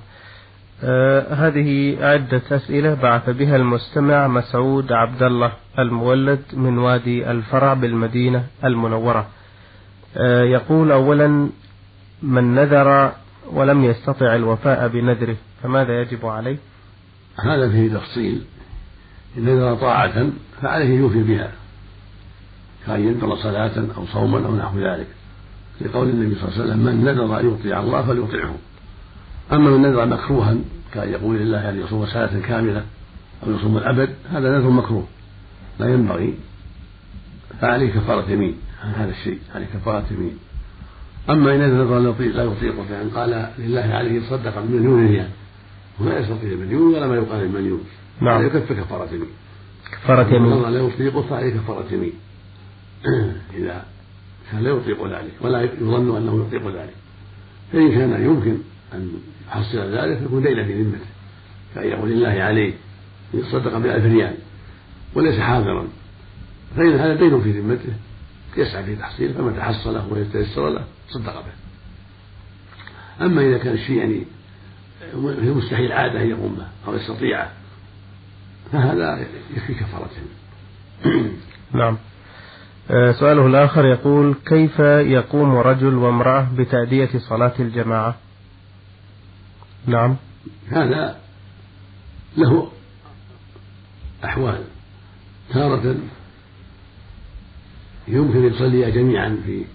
آه 0.83 1.33
هذه 1.33 1.97
عدة 2.01 2.41
أسئلة 2.51 2.93
بعث 2.93 3.29
بها 3.29 3.55
المستمع 3.55 4.27
مسعود 4.27 4.91
عبد 4.91 5.23
الله 5.23 5.51
المولد 5.79 6.41
من 6.53 6.77
وادي 6.77 7.31
الفرع 7.31 7.73
بالمدينة 7.73 8.45
المنورة. 8.63 9.27
آه 10.17 10.43
يقول 10.43 10.91
أولا 10.91 11.49
من 12.23 12.55
نذر 12.55 13.11
ولم 13.51 13.83
يستطع 13.83 14.35
الوفاء 14.35 14.87
بنذره 14.87 15.35
فماذا 15.63 16.01
يجب 16.01 16.25
عليه؟ 16.25 16.57
هذا 17.39 17.69
فيه 17.69 17.93
تفصيل. 17.93 18.41
إن 19.37 19.45
نذر 19.45 19.75
طاعة 19.75 20.29
فعليه 20.61 20.99
يوفي 20.99 21.23
بها. 21.23 21.51
كأن 22.87 23.07
ينذر 23.07 23.35
صلاة 23.35 23.85
أو 23.97 24.05
صوما 24.05 24.45
أو 24.45 24.55
نحو 24.55 24.79
ذلك. 24.79 25.07
لقول 25.81 26.09
النبي 26.09 26.35
صلى 26.35 26.43
الله 26.43 26.61
عليه 26.61 26.63
وسلم 26.63 26.85
من 26.85 27.03
نذر 27.05 27.39
أن 27.39 27.53
يطيع 27.53 27.79
الله 27.79 28.01
فليطيعه. 28.01 28.55
أما 29.51 29.69
من 29.69 29.81
نذر 29.81 30.05
مكروها 30.05 30.57
كأن 30.93 31.09
يقول 31.09 31.37
لله 31.37 31.69
أن 31.69 31.79
يصوم 31.79 32.05
سنة 32.05 32.41
كاملة 32.47 32.83
أو 33.45 33.51
يصوم 33.51 33.77
الأبد 33.77 34.09
هذا 34.31 34.57
نذر 34.57 34.69
مكروه. 34.69 35.07
لا 35.79 35.93
ينبغي. 35.93 36.33
فعليه 37.61 37.91
كفارة 37.93 38.31
يمين. 38.31 38.55
عن 38.83 38.91
هذا 38.91 39.11
الشيء 39.11 39.39
عليه 39.55 39.65
كفارة 39.65 40.05
يمين. 40.11 40.37
أما 41.29 41.55
إن 41.55 41.59
نذر 41.59 41.99
لا 41.99 42.43
يطيقه 42.43 42.83
فإن 42.89 43.09
قال 43.09 43.49
لله 43.57 43.81
عليه 43.81 44.29
صدق 44.29 44.59
بمليون 44.59 45.07
ريال 45.07 45.29
وما 45.99 46.17
يستطيع 46.19 46.51
المليون 46.51 46.95
ولا 46.95 47.07
ما 47.07 47.15
يقال 47.15 47.43
المليون 47.43 47.83
نعم. 48.21 48.45
يكفر 48.45 48.75
كفارة 48.75 49.09
يمين. 49.13 49.29
كفارة 49.91 50.35
يمين. 50.35 50.71
لا 50.71 50.79
يطيقه 50.79 51.21
فعليه 51.21 51.53
كفارة 51.53 51.85
يمين. 51.91 52.13
إذا 53.57 53.85
كان 54.51 54.63
لا 54.63 54.69
يطيق 54.69 55.07
ذلك 55.07 55.31
ولا 55.41 55.61
يظن 55.61 56.17
أنه 56.17 56.45
يطيق 56.47 56.67
ذلك. 56.67 56.93
فإن 57.73 57.91
كان 57.91 58.25
يمكن 58.25 58.57
أن 58.93 59.11
يحصل 59.47 59.77
ذلك 59.77 60.21
يكون 60.21 60.43
دينا 60.43 60.63
في 60.63 60.83
ذمته. 60.83 61.05
كأن 61.75 61.87
يقول 61.87 62.09
لله 62.09 62.43
عليه 62.43 62.73
يصدق 63.33 63.77
بألف 63.77 64.05
ريال 64.05 64.33
وليس 65.15 65.39
حاضرا. 65.39 65.87
فإن 66.75 66.93
هذا 66.93 67.15
دين 67.15 67.41
في 67.41 67.51
ذمته. 67.51 67.93
يسعى 68.57 68.83
في 68.83 68.95
تحصيله 68.95 69.33
فمتى 69.33 69.61
حصله 69.61 70.07
ويتيسر 70.13 70.69
له 70.69 70.83
صدق 71.09 71.33
به. 71.33 71.63
أما 73.25 73.41
إذا 73.41 73.57
كان 73.57 73.73
الشيء 73.73 73.97
يعني 73.97 74.23
مستحيل 75.43 75.91
عادة 75.91 76.21
أن 76.21 76.29
به 76.29 76.65
أو 76.87 76.95
يستطيعه 76.95 77.51
فهذا 78.71 79.27
يكفي 79.55 79.73
كفارته. 79.73 80.21
نعم. 81.79 81.97
آه، 82.91 83.11
سؤاله 83.11 83.47
الآخر 83.47 83.85
يقول 83.85 84.35
كيف 84.45 84.79
يقوم 84.79 85.57
رجل 85.57 85.95
وامرأة 85.95 86.47
بتأدية 86.57 87.09
صلاة 87.29 87.53
الجماعة؟ 87.59 88.15
نعم. 89.85 90.15
هذا 90.69 91.19
له 92.37 92.71
أحوال. 94.25 94.63
تارة 95.53 95.95
يمكن 98.07 98.45
يصلي 98.45 98.91
جميعا 98.91 99.37
في 99.45 99.65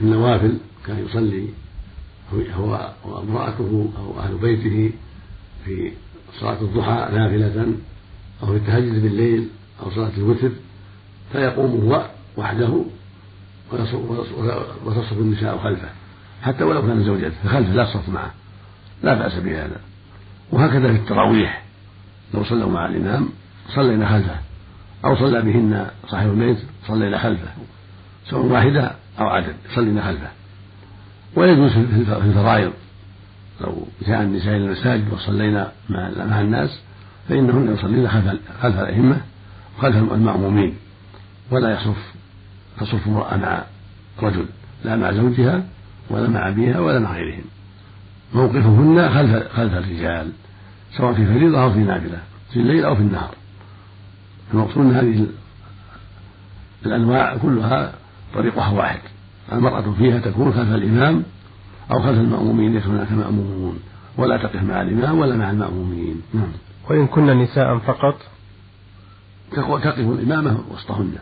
النوافل 0.00 0.58
كان 0.86 1.04
يصلي 1.04 1.48
هو 2.32 2.92
وأمرأته 3.04 3.90
أو 3.98 4.20
أهل 4.20 4.38
بيته 4.38 4.92
في 5.64 5.92
صلاة 6.40 6.60
الضحى 6.60 7.08
نافلة 7.12 7.74
أو 8.42 8.46
في 8.46 8.56
التهجد 8.56 9.02
بالليل 9.02 9.48
أو 9.82 9.90
صلاة 9.90 10.12
الوتر 10.18 10.50
فيقوم 11.32 11.80
هو 11.80 12.10
وحده 12.36 12.84
وتصف 14.86 15.12
النساء 15.12 15.58
خلفه 15.58 15.88
حتى 16.42 16.64
ولو 16.64 16.82
كان 16.82 17.04
زوجته 17.04 17.48
خلفه 17.48 17.72
لا 17.72 17.84
تصف 17.84 18.08
معه. 18.08 18.34
لا 19.02 19.14
بأس 19.14 19.34
بهذا. 19.34 19.80
وهكذا 20.52 20.92
في 20.92 20.98
التراويح. 20.98 21.62
لو 22.34 22.44
صلوا 22.44 22.70
مع 22.70 22.86
الإمام 22.86 23.28
صلينا 23.74 24.08
خلفه. 24.08 24.36
أو 25.04 25.16
صلى 25.16 25.42
بهن 25.42 25.86
صاحب 26.08 26.30
البيت 26.30 26.58
صلينا 26.86 27.18
خلفه. 27.18 27.48
سواء 28.26 28.46
واحدة 28.46 28.92
أو 29.20 29.26
عدد 29.26 29.56
صلينا 29.74 30.02
خلفه. 30.02 30.28
ويجوز 31.36 31.72
في 31.72 32.02
الفرائض. 32.24 32.72
لو 33.60 33.86
جاء 34.06 34.22
النساء 34.22 34.56
إلى 34.56 34.64
المساجد 34.64 35.12
وصلينا 35.12 35.72
مع 35.88 36.40
الناس 36.40 36.80
فإنهن 37.28 37.74
يصلين 37.74 38.08
خلف 38.08 38.34
خلف 38.62 38.78
الأئمة 38.78 39.20
وخلف 39.78 39.96
المأمومين. 39.96 40.76
ولا 41.50 41.80
يصف 41.80 42.12
تصف 42.80 43.06
امرأة 43.08 43.36
مع 43.36 43.62
رجل 44.22 44.46
لا 44.84 44.96
مع 44.96 45.12
زوجها 45.12 45.62
ولا 46.10 46.28
مع 46.28 46.48
أبيها 46.48 46.80
ولا 46.80 46.98
مع 46.98 47.12
غيرهم. 47.14 47.44
موقفهن 48.34 49.10
خلف 49.14 49.52
خلف 49.52 49.74
الرجال 49.74 50.32
سواء 50.96 51.12
في 51.12 51.26
فريضة 51.26 51.62
أو 51.62 51.72
في 51.72 51.78
نافلة 51.78 52.18
في 52.52 52.60
الليل 52.60 52.84
أو 52.84 52.94
في 52.94 53.00
النهار. 53.00 53.34
المقصود 54.54 54.86
أن 54.86 54.92
هذه 54.92 55.26
الأنواع 56.86 57.36
كلها 57.36 57.94
طريقها 58.34 58.70
واحد. 58.70 59.00
المرأة 59.52 59.94
فيها 59.98 60.18
تكون 60.18 60.52
خلف 60.52 60.74
الإمام 60.74 61.22
أو 61.90 62.02
خلف 62.02 62.18
المأمومين 62.18 62.74
ليس 62.74 62.86
هناك 62.86 63.12
مأمومون 63.12 63.78
ولا 64.16 64.36
تقف 64.36 64.62
مع 64.62 64.82
الإمام 64.82 65.18
ولا 65.18 65.36
مع 65.36 65.50
المأمومين. 65.50 66.22
نعم. 66.34 66.52
وإن 66.90 67.06
كن 67.06 67.26
نساء 67.26 67.78
فقط؟ 67.78 68.20
تقف 69.52 69.98
الإمامة 69.98 70.58
وسطهن. 70.70 71.12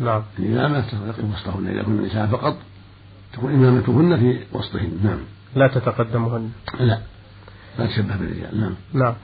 نعم. 0.00 0.22
الإمامة 0.38 0.80
تقف 0.80 1.24
وسطهن 1.24 1.66
إذا 1.66 1.82
كن 1.82 2.02
نساء 2.02 2.26
فقط 2.26 2.56
تكون 3.32 3.54
إمامتهن 3.54 4.16
في 4.16 4.38
وسطهن. 4.52 5.00
نعم. 5.04 5.18
لا 5.54 5.68
تتقدمهن. 5.68 6.50
لا 6.80 6.98
لا 7.78 7.86
تشبه 7.86 8.16
بالرجال 8.16 8.60
نعم. 8.60 8.74
نعم. 8.92 9.14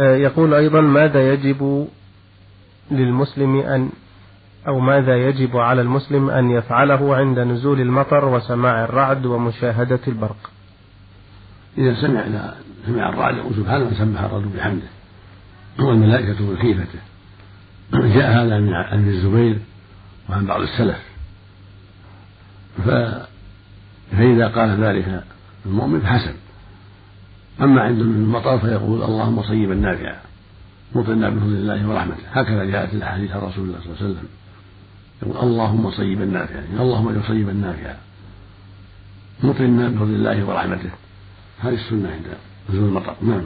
آه، 0.00 0.16
يقول 0.16 0.54
أيضا 0.54 0.80
ماذا 0.80 1.32
يجب 1.32 1.88
للمسلم 2.90 3.56
أن 3.56 3.90
أو 4.68 4.80
ماذا 4.80 5.16
يجب 5.16 5.56
على 5.56 5.80
المسلم 5.80 6.30
أن 6.30 6.50
يفعله 6.50 7.16
عند 7.16 7.38
نزول 7.38 7.80
المطر 7.80 8.24
وسماع 8.24 8.84
الرعد 8.84 9.26
ومشاهدة 9.26 10.00
البرق؟ 10.08 10.50
إذا 11.78 11.94
سمع 11.94 12.20
إذا 12.20 12.56
سمع 12.86 13.08
الرعد 13.08 13.36
يقول 13.36 13.54
سبحانه 13.54 13.84
وسبح 13.84 14.20
الرعد 14.20 14.42
بحمده 14.42 14.88
والملائكة 15.78 16.52
بخيفته 16.52 16.98
جاء 17.92 18.30
هذا 18.30 18.58
من 18.58 18.74
ابن 18.74 19.08
الزبير 19.08 19.58
وعن 20.30 20.46
بعض 20.46 20.60
السلف. 20.60 20.98
ف... 22.84 22.88
فإذا 24.12 24.48
قال 24.48 24.84
ذلك 24.84 25.24
المؤمن 25.66 26.06
حسن. 26.06 26.34
أما 27.60 27.82
عند 27.82 28.00
المطر 28.00 28.58
فيقول 28.58 29.02
اللهم 29.02 29.42
صيبا 29.42 29.74
نافعا 29.74 30.16
مطرنا 30.94 31.28
بفضل 31.30 31.52
الله 31.52 31.88
ورحمته. 31.88 32.22
هكذا 32.32 32.64
جاءت 32.64 32.94
الأحاديث 32.94 33.30
عن 33.30 33.40
رسول 33.40 33.64
الله 33.64 33.78
صلى 33.78 33.86
الله 33.86 33.96
عليه 34.00 34.10
وسلم. 34.10 34.28
يقول 35.22 35.50
اللهم 35.50 35.90
صيبا 35.90 36.24
نافعا 36.24 36.64
اللهم 36.80 37.08
اجعل 37.08 37.24
صيبا 37.24 37.52
نافعا. 37.52 37.96
مطرنا 39.42 39.88
بفضل 39.88 40.14
الله 40.14 40.44
ورحمته. 40.44 40.90
هذه 41.60 41.74
السنة 41.74 42.10
عند 42.10 42.26
نزول 42.70 42.88
المطر. 42.88 43.14
نعم. 43.22 43.42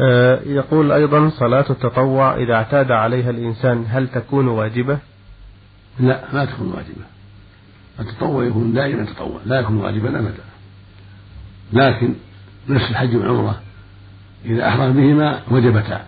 آه، 0.00 0.40
يقول 0.46 0.92
أيضا 0.92 1.30
صلاة 1.30 1.64
التطوع 1.70 2.36
إذا 2.36 2.54
اعتاد 2.54 2.90
عليها 2.90 3.30
الإنسان 3.30 3.86
هل 3.88 4.08
تكون 4.08 4.48
واجبة؟ 4.48 4.98
لا 6.00 6.24
ما 6.32 6.44
تكون 6.44 6.68
واجبة. 6.68 7.04
التطوع 8.00 8.44
يكون 8.44 8.72
دائما 8.72 9.04
تطوع 9.04 9.40
لا 9.46 9.60
يكون 9.60 9.76
واجبا 9.76 10.18
أبدا. 10.18 10.47
لكن 11.72 12.14
نفس 12.68 12.90
الحج 12.90 13.16
والعمرة 13.16 13.60
إذا 14.44 14.68
أحرم 14.68 14.92
بهما 14.92 15.40
وجبتا 15.50 16.04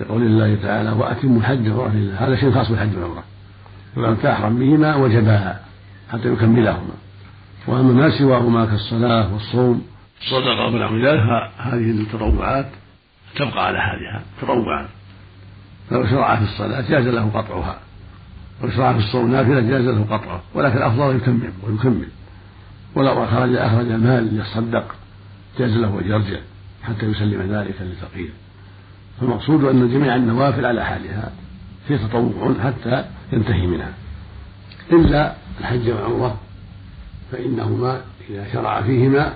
لقول 0.00 0.22
الله 0.22 0.58
تعالى 0.62 0.90
وأتموا 0.90 1.38
الحج 1.38 1.68
والعمرة 1.68 1.94
لله. 1.94 2.26
هذا 2.26 2.36
شيء 2.36 2.52
خاص 2.52 2.68
بالحج 2.70 2.96
والعمرة 2.96 3.24
لو 3.96 4.14
تحرم 4.14 4.58
بهما 4.58 4.96
وجبا 4.96 5.56
حتى 6.12 6.28
يكملهما. 6.28 6.94
وأما 7.66 7.92
ما 7.92 8.18
سواهما 8.18 8.66
كالصلاة 8.66 9.32
والصوم 9.32 9.86
الصدقة 10.22 10.66
ونحو 10.66 10.96
ذلك 10.96 11.50
هذه 11.58 11.90
التطوعات 11.90 12.66
تبقى 13.36 13.66
على 13.66 13.78
حالها 13.80 14.22
تطوعا 14.40 14.88
فلو 15.90 16.06
شرع 16.06 16.36
في 16.36 16.42
الصلاة 16.42 16.80
جاز 16.80 17.06
له 17.06 17.30
قطعها. 17.34 17.78
ولو 18.62 18.72
شرع 18.72 18.92
في 18.92 18.98
الصوم 18.98 19.30
نافلة 19.30 19.60
جاز 19.60 19.84
له 19.84 20.04
قطعه 20.10 20.42
ولكن 20.54 20.76
الأفضل 20.76 21.16
يكمل 21.16 21.52
ويكمل. 21.62 22.08
ولو 22.94 23.24
أخرج 23.24 23.56
أخرج 23.56 23.90
المال 23.90 24.34
ليصدق 24.34 24.94
جاز 25.58 25.70
له 25.70 26.00
حتى 26.82 27.06
يسلم 27.06 27.52
ذلك 27.52 27.74
للفقير. 27.80 28.30
فالمقصود 29.20 29.64
أن 29.64 29.88
جميع 29.88 30.16
النوافل 30.16 30.66
على 30.66 30.84
حالها 30.84 31.32
في 31.88 31.98
تطوع 31.98 32.54
حتى 32.64 33.04
ينتهي 33.32 33.66
منها. 33.66 33.92
إلا 34.92 35.34
الحج 35.60 35.90
والعمرة 35.90 36.36
فإنهما 37.32 38.00
إذا 38.30 38.52
شرع 38.52 38.82
فيهما 38.82 39.32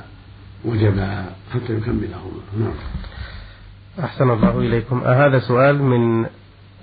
وجبا 0.64 1.24
حتى 1.54 1.72
يكملهما. 1.74 2.40
نعم. 2.58 2.74
أحسن 4.04 4.30
الله 4.30 4.58
إليكم. 4.58 5.02
هذا 5.04 5.38
سؤال 5.38 5.82
من 5.82 6.26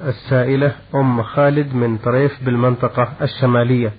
السائلة 0.03 0.75
أم 0.95 1.23
خالد 1.23 1.75
من 1.75 1.97
طريف 1.97 2.43
بالمنطقة 2.43 3.13
الشمالية. 3.21 3.93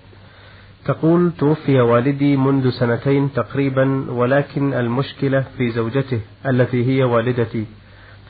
تقول 0.84 1.32
توفي 1.38 1.80
والدي 1.80 2.36
منذ 2.36 2.70
سنتين 2.70 3.32
تقريبا 3.32 4.10
ولكن 4.10 4.74
المشكلة 4.74 5.44
في 5.56 5.70
زوجته 5.70 6.20
التي 6.46 6.86
هي 6.86 7.04
والدتي. 7.04 7.66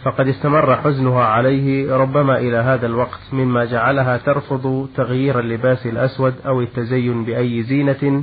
فقد 0.04 0.28
استمر 0.28 0.76
حزنها 0.76 1.24
عليه 1.24 1.96
ربما 1.96 2.38
إلى 2.38 2.56
هذا 2.56 2.86
الوقت 2.86 3.20
مما 3.32 3.64
جعلها 3.64 4.16
ترفض 4.16 4.88
تغيير 4.96 5.40
اللباس 5.40 5.86
الأسود 5.86 6.34
أو 6.46 6.60
التزين 6.60 7.24
بأي 7.24 7.62
زينة 7.62 8.22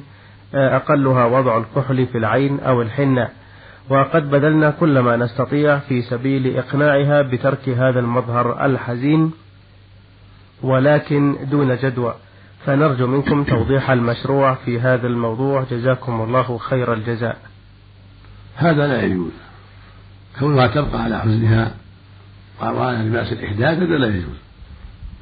أقلها 0.53 1.25
وضع 1.25 1.57
الكحل 1.57 2.05
في 2.07 2.17
العين 2.17 2.59
أو 2.59 2.81
الحنة. 2.81 3.29
وقد 3.89 4.29
بذلنا 4.29 4.69
كل 4.69 4.99
ما 4.99 5.15
نستطيع 5.15 5.77
في 5.77 6.01
سبيل 6.01 6.57
إقناعها 6.57 7.21
بترك 7.21 7.69
هذا 7.69 7.99
المظهر 7.99 8.65
الحزين 8.65 9.31
ولكن 10.63 11.35
دون 11.51 11.75
جدوى. 11.75 12.13
فنرجو 12.65 13.07
منكم 13.07 13.43
توضيح 13.43 13.89
المشروع 13.89 14.53
في 14.53 14.79
هذا 14.79 15.07
الموضوع. 15.07 15.65
جزاكم 15.71 16.21
الله 16.21 16.57
خير 16.57 16.93
الجزاء. 16.93 17.37
هذا 18.55 18.87
لا 18.87 19.03
يجوز. 19.03 19.31
كونها 20.39 20.67
تبقى 20.67 21.03
على 21.03 21.19
حزنها 21.19 21.75
وعلى 22.61 22.97
لباس 22.97 23.31
الإحداث 23.33 23.77
هذا 23.77 23.97
لا 23.97 24.07
يجوز. 24.07 24.37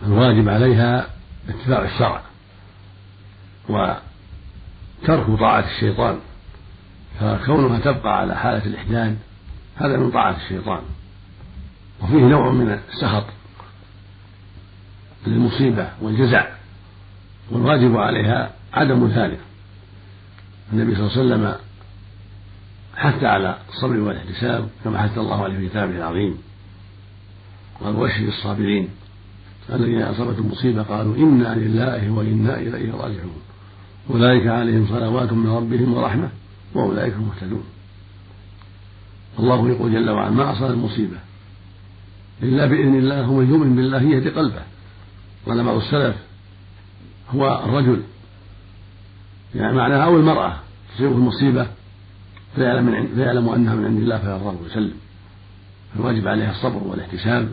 الواجب 0.05 0.49
عليها 0.49 1.07
اتباع 1.49 1.85
الشرع 1.85 2.21
وترك 3.69 5.39
طاعة 5.39 5.65
الشيطان. 5.75 6.19
فكونها 7.19 7.79
تبقى 7.79 8.19
على 8.19 8.35
حالة 8.35 8.65
الإحداد 8.65 9.17
هذا 9.75 9.97
من 9.97 10.11
طاعة 10.11 10.35
الشيطان. 10.37 10.81
وفيه 12.01 12.21
نوع 12.21 12.51
من 12.51 12.79
السخط 12.89 13.25
للمصيبة 15.27 15.89
والجزع. 16.01 16.56
والواجب 17.51 17.97
عليها 17.97 18.51
عدم 18.73 19.07
ذلك 19.07 19.39
النبي 20.73 20.95
صلى 20.95 21.07
الله 21.07 21.17
عليه 21.17 21.25
وسلم 21.25 21.55
حث 22.95 23.23
على 23.23 23.57
الصبر 23.69 23.99
والاحتساب 23.99 24.69
كما 24.83 25.01
حث 25.01 25.17
الله 25.17 25.43
عليه 25.43 25.57
في 25.57 25.69
كتابه 25.69 25.97
العظيم. 25.97 26.37
قال 27.81 27.95
وبشر 27.95 28.27
الصابرين 28.27 28.89
الذين 29.69 30.01
أصابتهم 30.01 30.51
مصيبة 30.51 30.83
قالوا 30.83 31.15
إنا 31.15 31.55
لله 31.55 32.11
وإنا 32.11 32.57
إليه 32.57 32.91
راجعون. 32.91 33.41
أولئك 34.09 34.47
عليهم 34.47 34.87
صلوات 34.87 35.33
من 35.33 35.49
ربهم 35.49 35.93
ورحمة 35.93 36.29
وأولئك 36.73 37.13
المهتدون. 37.13 37.63
الله 39.39 39.69
يقول 39.69 39.93
جل 39.93 40.09
وعلا 40.09 40.29
ما 40.29 40.51
أصاب 40.51 40.71
المصيبة 40.71 41.17
إلا 42.43 42.65
بإذن 42.65 42.95
الله 42.95 43.29
ومن 43.29 43.49
يؤمن 43.49 43.75
بالله 43.75 44.01
يهدي 44.01 44.29
قلبه. 44.29 44.61
قال 45.45 45.63
بعض 45.63 45.75
السلف 45.75 46.15
هو 47.35 47.63
الرجل 47.65 48.03
يعني 49.55 49.75
معناها 49.75 50.03
أو 50.03 50.15
المراه 50.15 50.59
تصيبه 50.95 51.11
المصيبة 51.15 51.67
فيعلم, 52.55 52.85
من 52.85 53.15
فيعلم 53.15 53.49
أنها 53.49 53.75
من 53.75 53.85
عند 53.85 53.99
الله 53.99 54.17
فيرضى 54.17 54.57
ويسلم. 54.63 54.93
فالواجب 55.93 56.27
عليها 56.27 56.51
الصبر 56.51 56.83
والاحتساب 56.83 57.49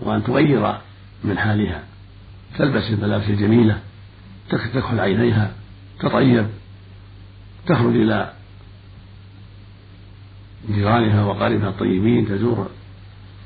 وأن 0.00 0.24
تغير 0.24 0.78
من 1.24 1.38
حالها. 1.38 1.84
تلبس 2.58 2.90
الملابس 2.90 3.28
الجميلة 3.28 3.78
تكحل 4.50 5.00
عينيها 5.00 5.52
تطيب 6.00 6.46
تخرج 7.66 7.96
إلى 7.96 8.32
جيرانها 10.70 11.24
وقاربها 11.24 11.68
الطيبين 11.68 12.28
تزور 12.28 12.68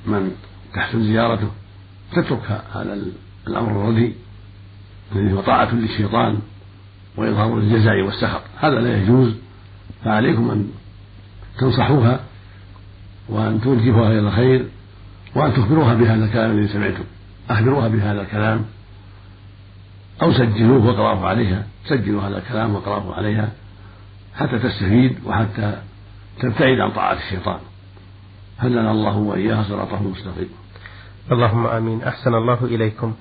من 0.07 0.31
تحسن 0.75 1.05
زيارته 1.05 1.49
تترك 2.13 2.63
هذا 2.73 2.99
الأمر 3.47 3.71
الردي 3.71 4.13
الذي 5.17 5.33
هو 5.33 5.41
طاعة 5.41 5.75
للشيطان 5.75 6.39
وإظهار 7.17 7.59
الجزع 7.59 8.05
والسخط. 8.05 8.43
هذا 8.61 8.81
لا 8.81 9.03
يجوز 9.03 9.35
فعليكم 10.05 10.51
أن 10.51 10.71
تنصحوها 11.59 12.21
وأن 13.29 13.61
توجهوها 13.61 14.09
إلى 14.09 14.19
الخير 14.19 14.67
وأن 15.35 15.55
تخبروها 15.55 15.95
بهذا 15.95 16.25
الكلام 16.25 16.51
الذي 16.51 16.69
سمعتم. 16.69 17.05
أخبروها 17.51 17.89
بهذا 17.89 18.23
الكلام 18.23 18.65
أو 20.23 20.33
سجلوه 20.33 20.87
واقرأوه 20.87 21.29
عليها. 21.29 21.67
سجلوا 21.85 22.23
هذا 22.23 22.39
الكلام 22.39 22.75
واقرأوه 22.75 23.15
عليها 23.15 23.49
حتى 24.35 24.59
تستفيد 24.59 25.19
وحتى 25.25 25.83
تبتعد 26.41 26.81
عن 26.81 26.91
طاعة 26.91 27.17
الشيطان. 27.17 27.59
هدنا 28.59 28.91
الله 28.91 29.17
وإياها 29.17 29.63
صراطه 29.63 30.01
المستقيم. 30.01 30.49
اللهم 31.33 31.67
آمين. 31.67 32.03
أحسن 32.03 32.35
الله 32.35 32.59
إليكم. 32.65 33.15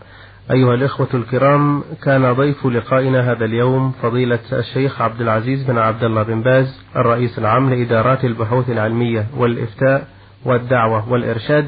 أيها 0.52 0.74
الإخوة 0.74 1.08
الكرام 1.14 1.84
كان 2.04 2.34
ضيف 2.34 2.66
لقائنا 2.66 3.32
هذا 3.32 3.46
اليوم 3.46 3.92
فضيلة 4.02 4.40
الشيخ 4.54 5.02
عبد 5.02 5.22
العزيز 5.22 5.64
بن 5.64 5.78
عبد 5.78 6.04
الله 6.04 6.24
بن 6.24 6.42
باز 6.42 6.82
الرئيس 6.96 7.40
العام 7.40 7.70
لإدارات 7.70 8.26
البحوث 8.26 8.70
العلمية 8.70 9.28
والإفتاء 9.38 10.08
والدعوة 10.46 11.10
والإرشاد 11.12 11.68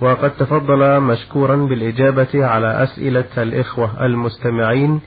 وقد 0.00 0.30
تفضل 0.30 1.00
مشكورا 1.00 1.56
بالإجابة 1.56 2.46
على 2.46 2.82
أسئلة 2.82 3.24
الإخوة 3.38 4.06
المستمعين 4.06 5.00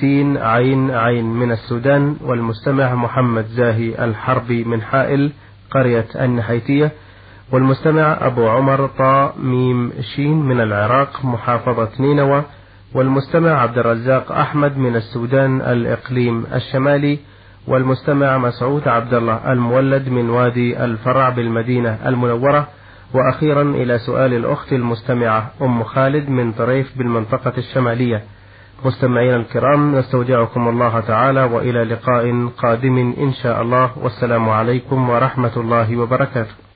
سين 0.00 0.36
عين 0.36 0.90
عين 0.90 1.24
من 1.24 1.52
السودان 1.52 2.16
والمستمع 2.20 2.94
محمد 2.94 3.44
زاهي 3.44 4.04
الحربي 4.04 4.64
من 4.64 4.82
حائل 4.82 5.32
قرية 5.70 6.06
النحيتية 6.14 6.92
والمستمع 7.52 8.18
أبو 8.20 8.48
عمر 8.48 8.86
طا 8.86 9.32
ميم 9.38 9.92
شين 10.16 10.42
من 10.42 10.60
العراق 10.60 11.24
محافظة 11.24 11.88
نينوى. 12.00 12.42
والمستمع 12.94 13.50
عبد 13.50 13.78
الرزاق 13.78 14.32
أحمد 14.32 14.78
من 14.78 14.96
السودان 14.96 15.60
الإقليم 15.60 16.46
الشمالي. 16.54 17.18
والمستمع 17.68 18.38
مسعود 18.38 18.88
عبد 18.88 19.14
الله 19.14 19.52
المولد 19.52 20.08
من 20.08 20.30
وادي 20.30 20.84
الفرع 20.84 21.28
بالمدينة 21.28 21.98
المنورة. 22.06 22.68
وأخيرا 23.14 23.62
إلى 23.62 23.98
سؤال 23.98 24.34
الأخت 24.34 24.72
المستمعة 24.72 25.50
أم 25.62 25.82
خالد 25.82 26.28
من 26.28 26.52
طريف 26.52 26.98
بالمنطقة 26.98 27.52
الشمالية. 27.58 28.22
مستمعينا 28.84 29.36
الكرام 29.36 29.96
نستودعكم 29.96 30.68
الله 30.68 31.00
تعالى 31.00 31.44
وإلى 31.44 31.84
لقاء 31.84 32.48
قادم 32.58 33.14
إن 33.18 33.32
شاء 33.32 33.62
الله. 33.62 33.90
والسلام 34.02 34.48
عليكم 34.48 35.10
ورحمة 35.10 35.52
الله 35.56 35.96
وبركاته. 35.96 36.69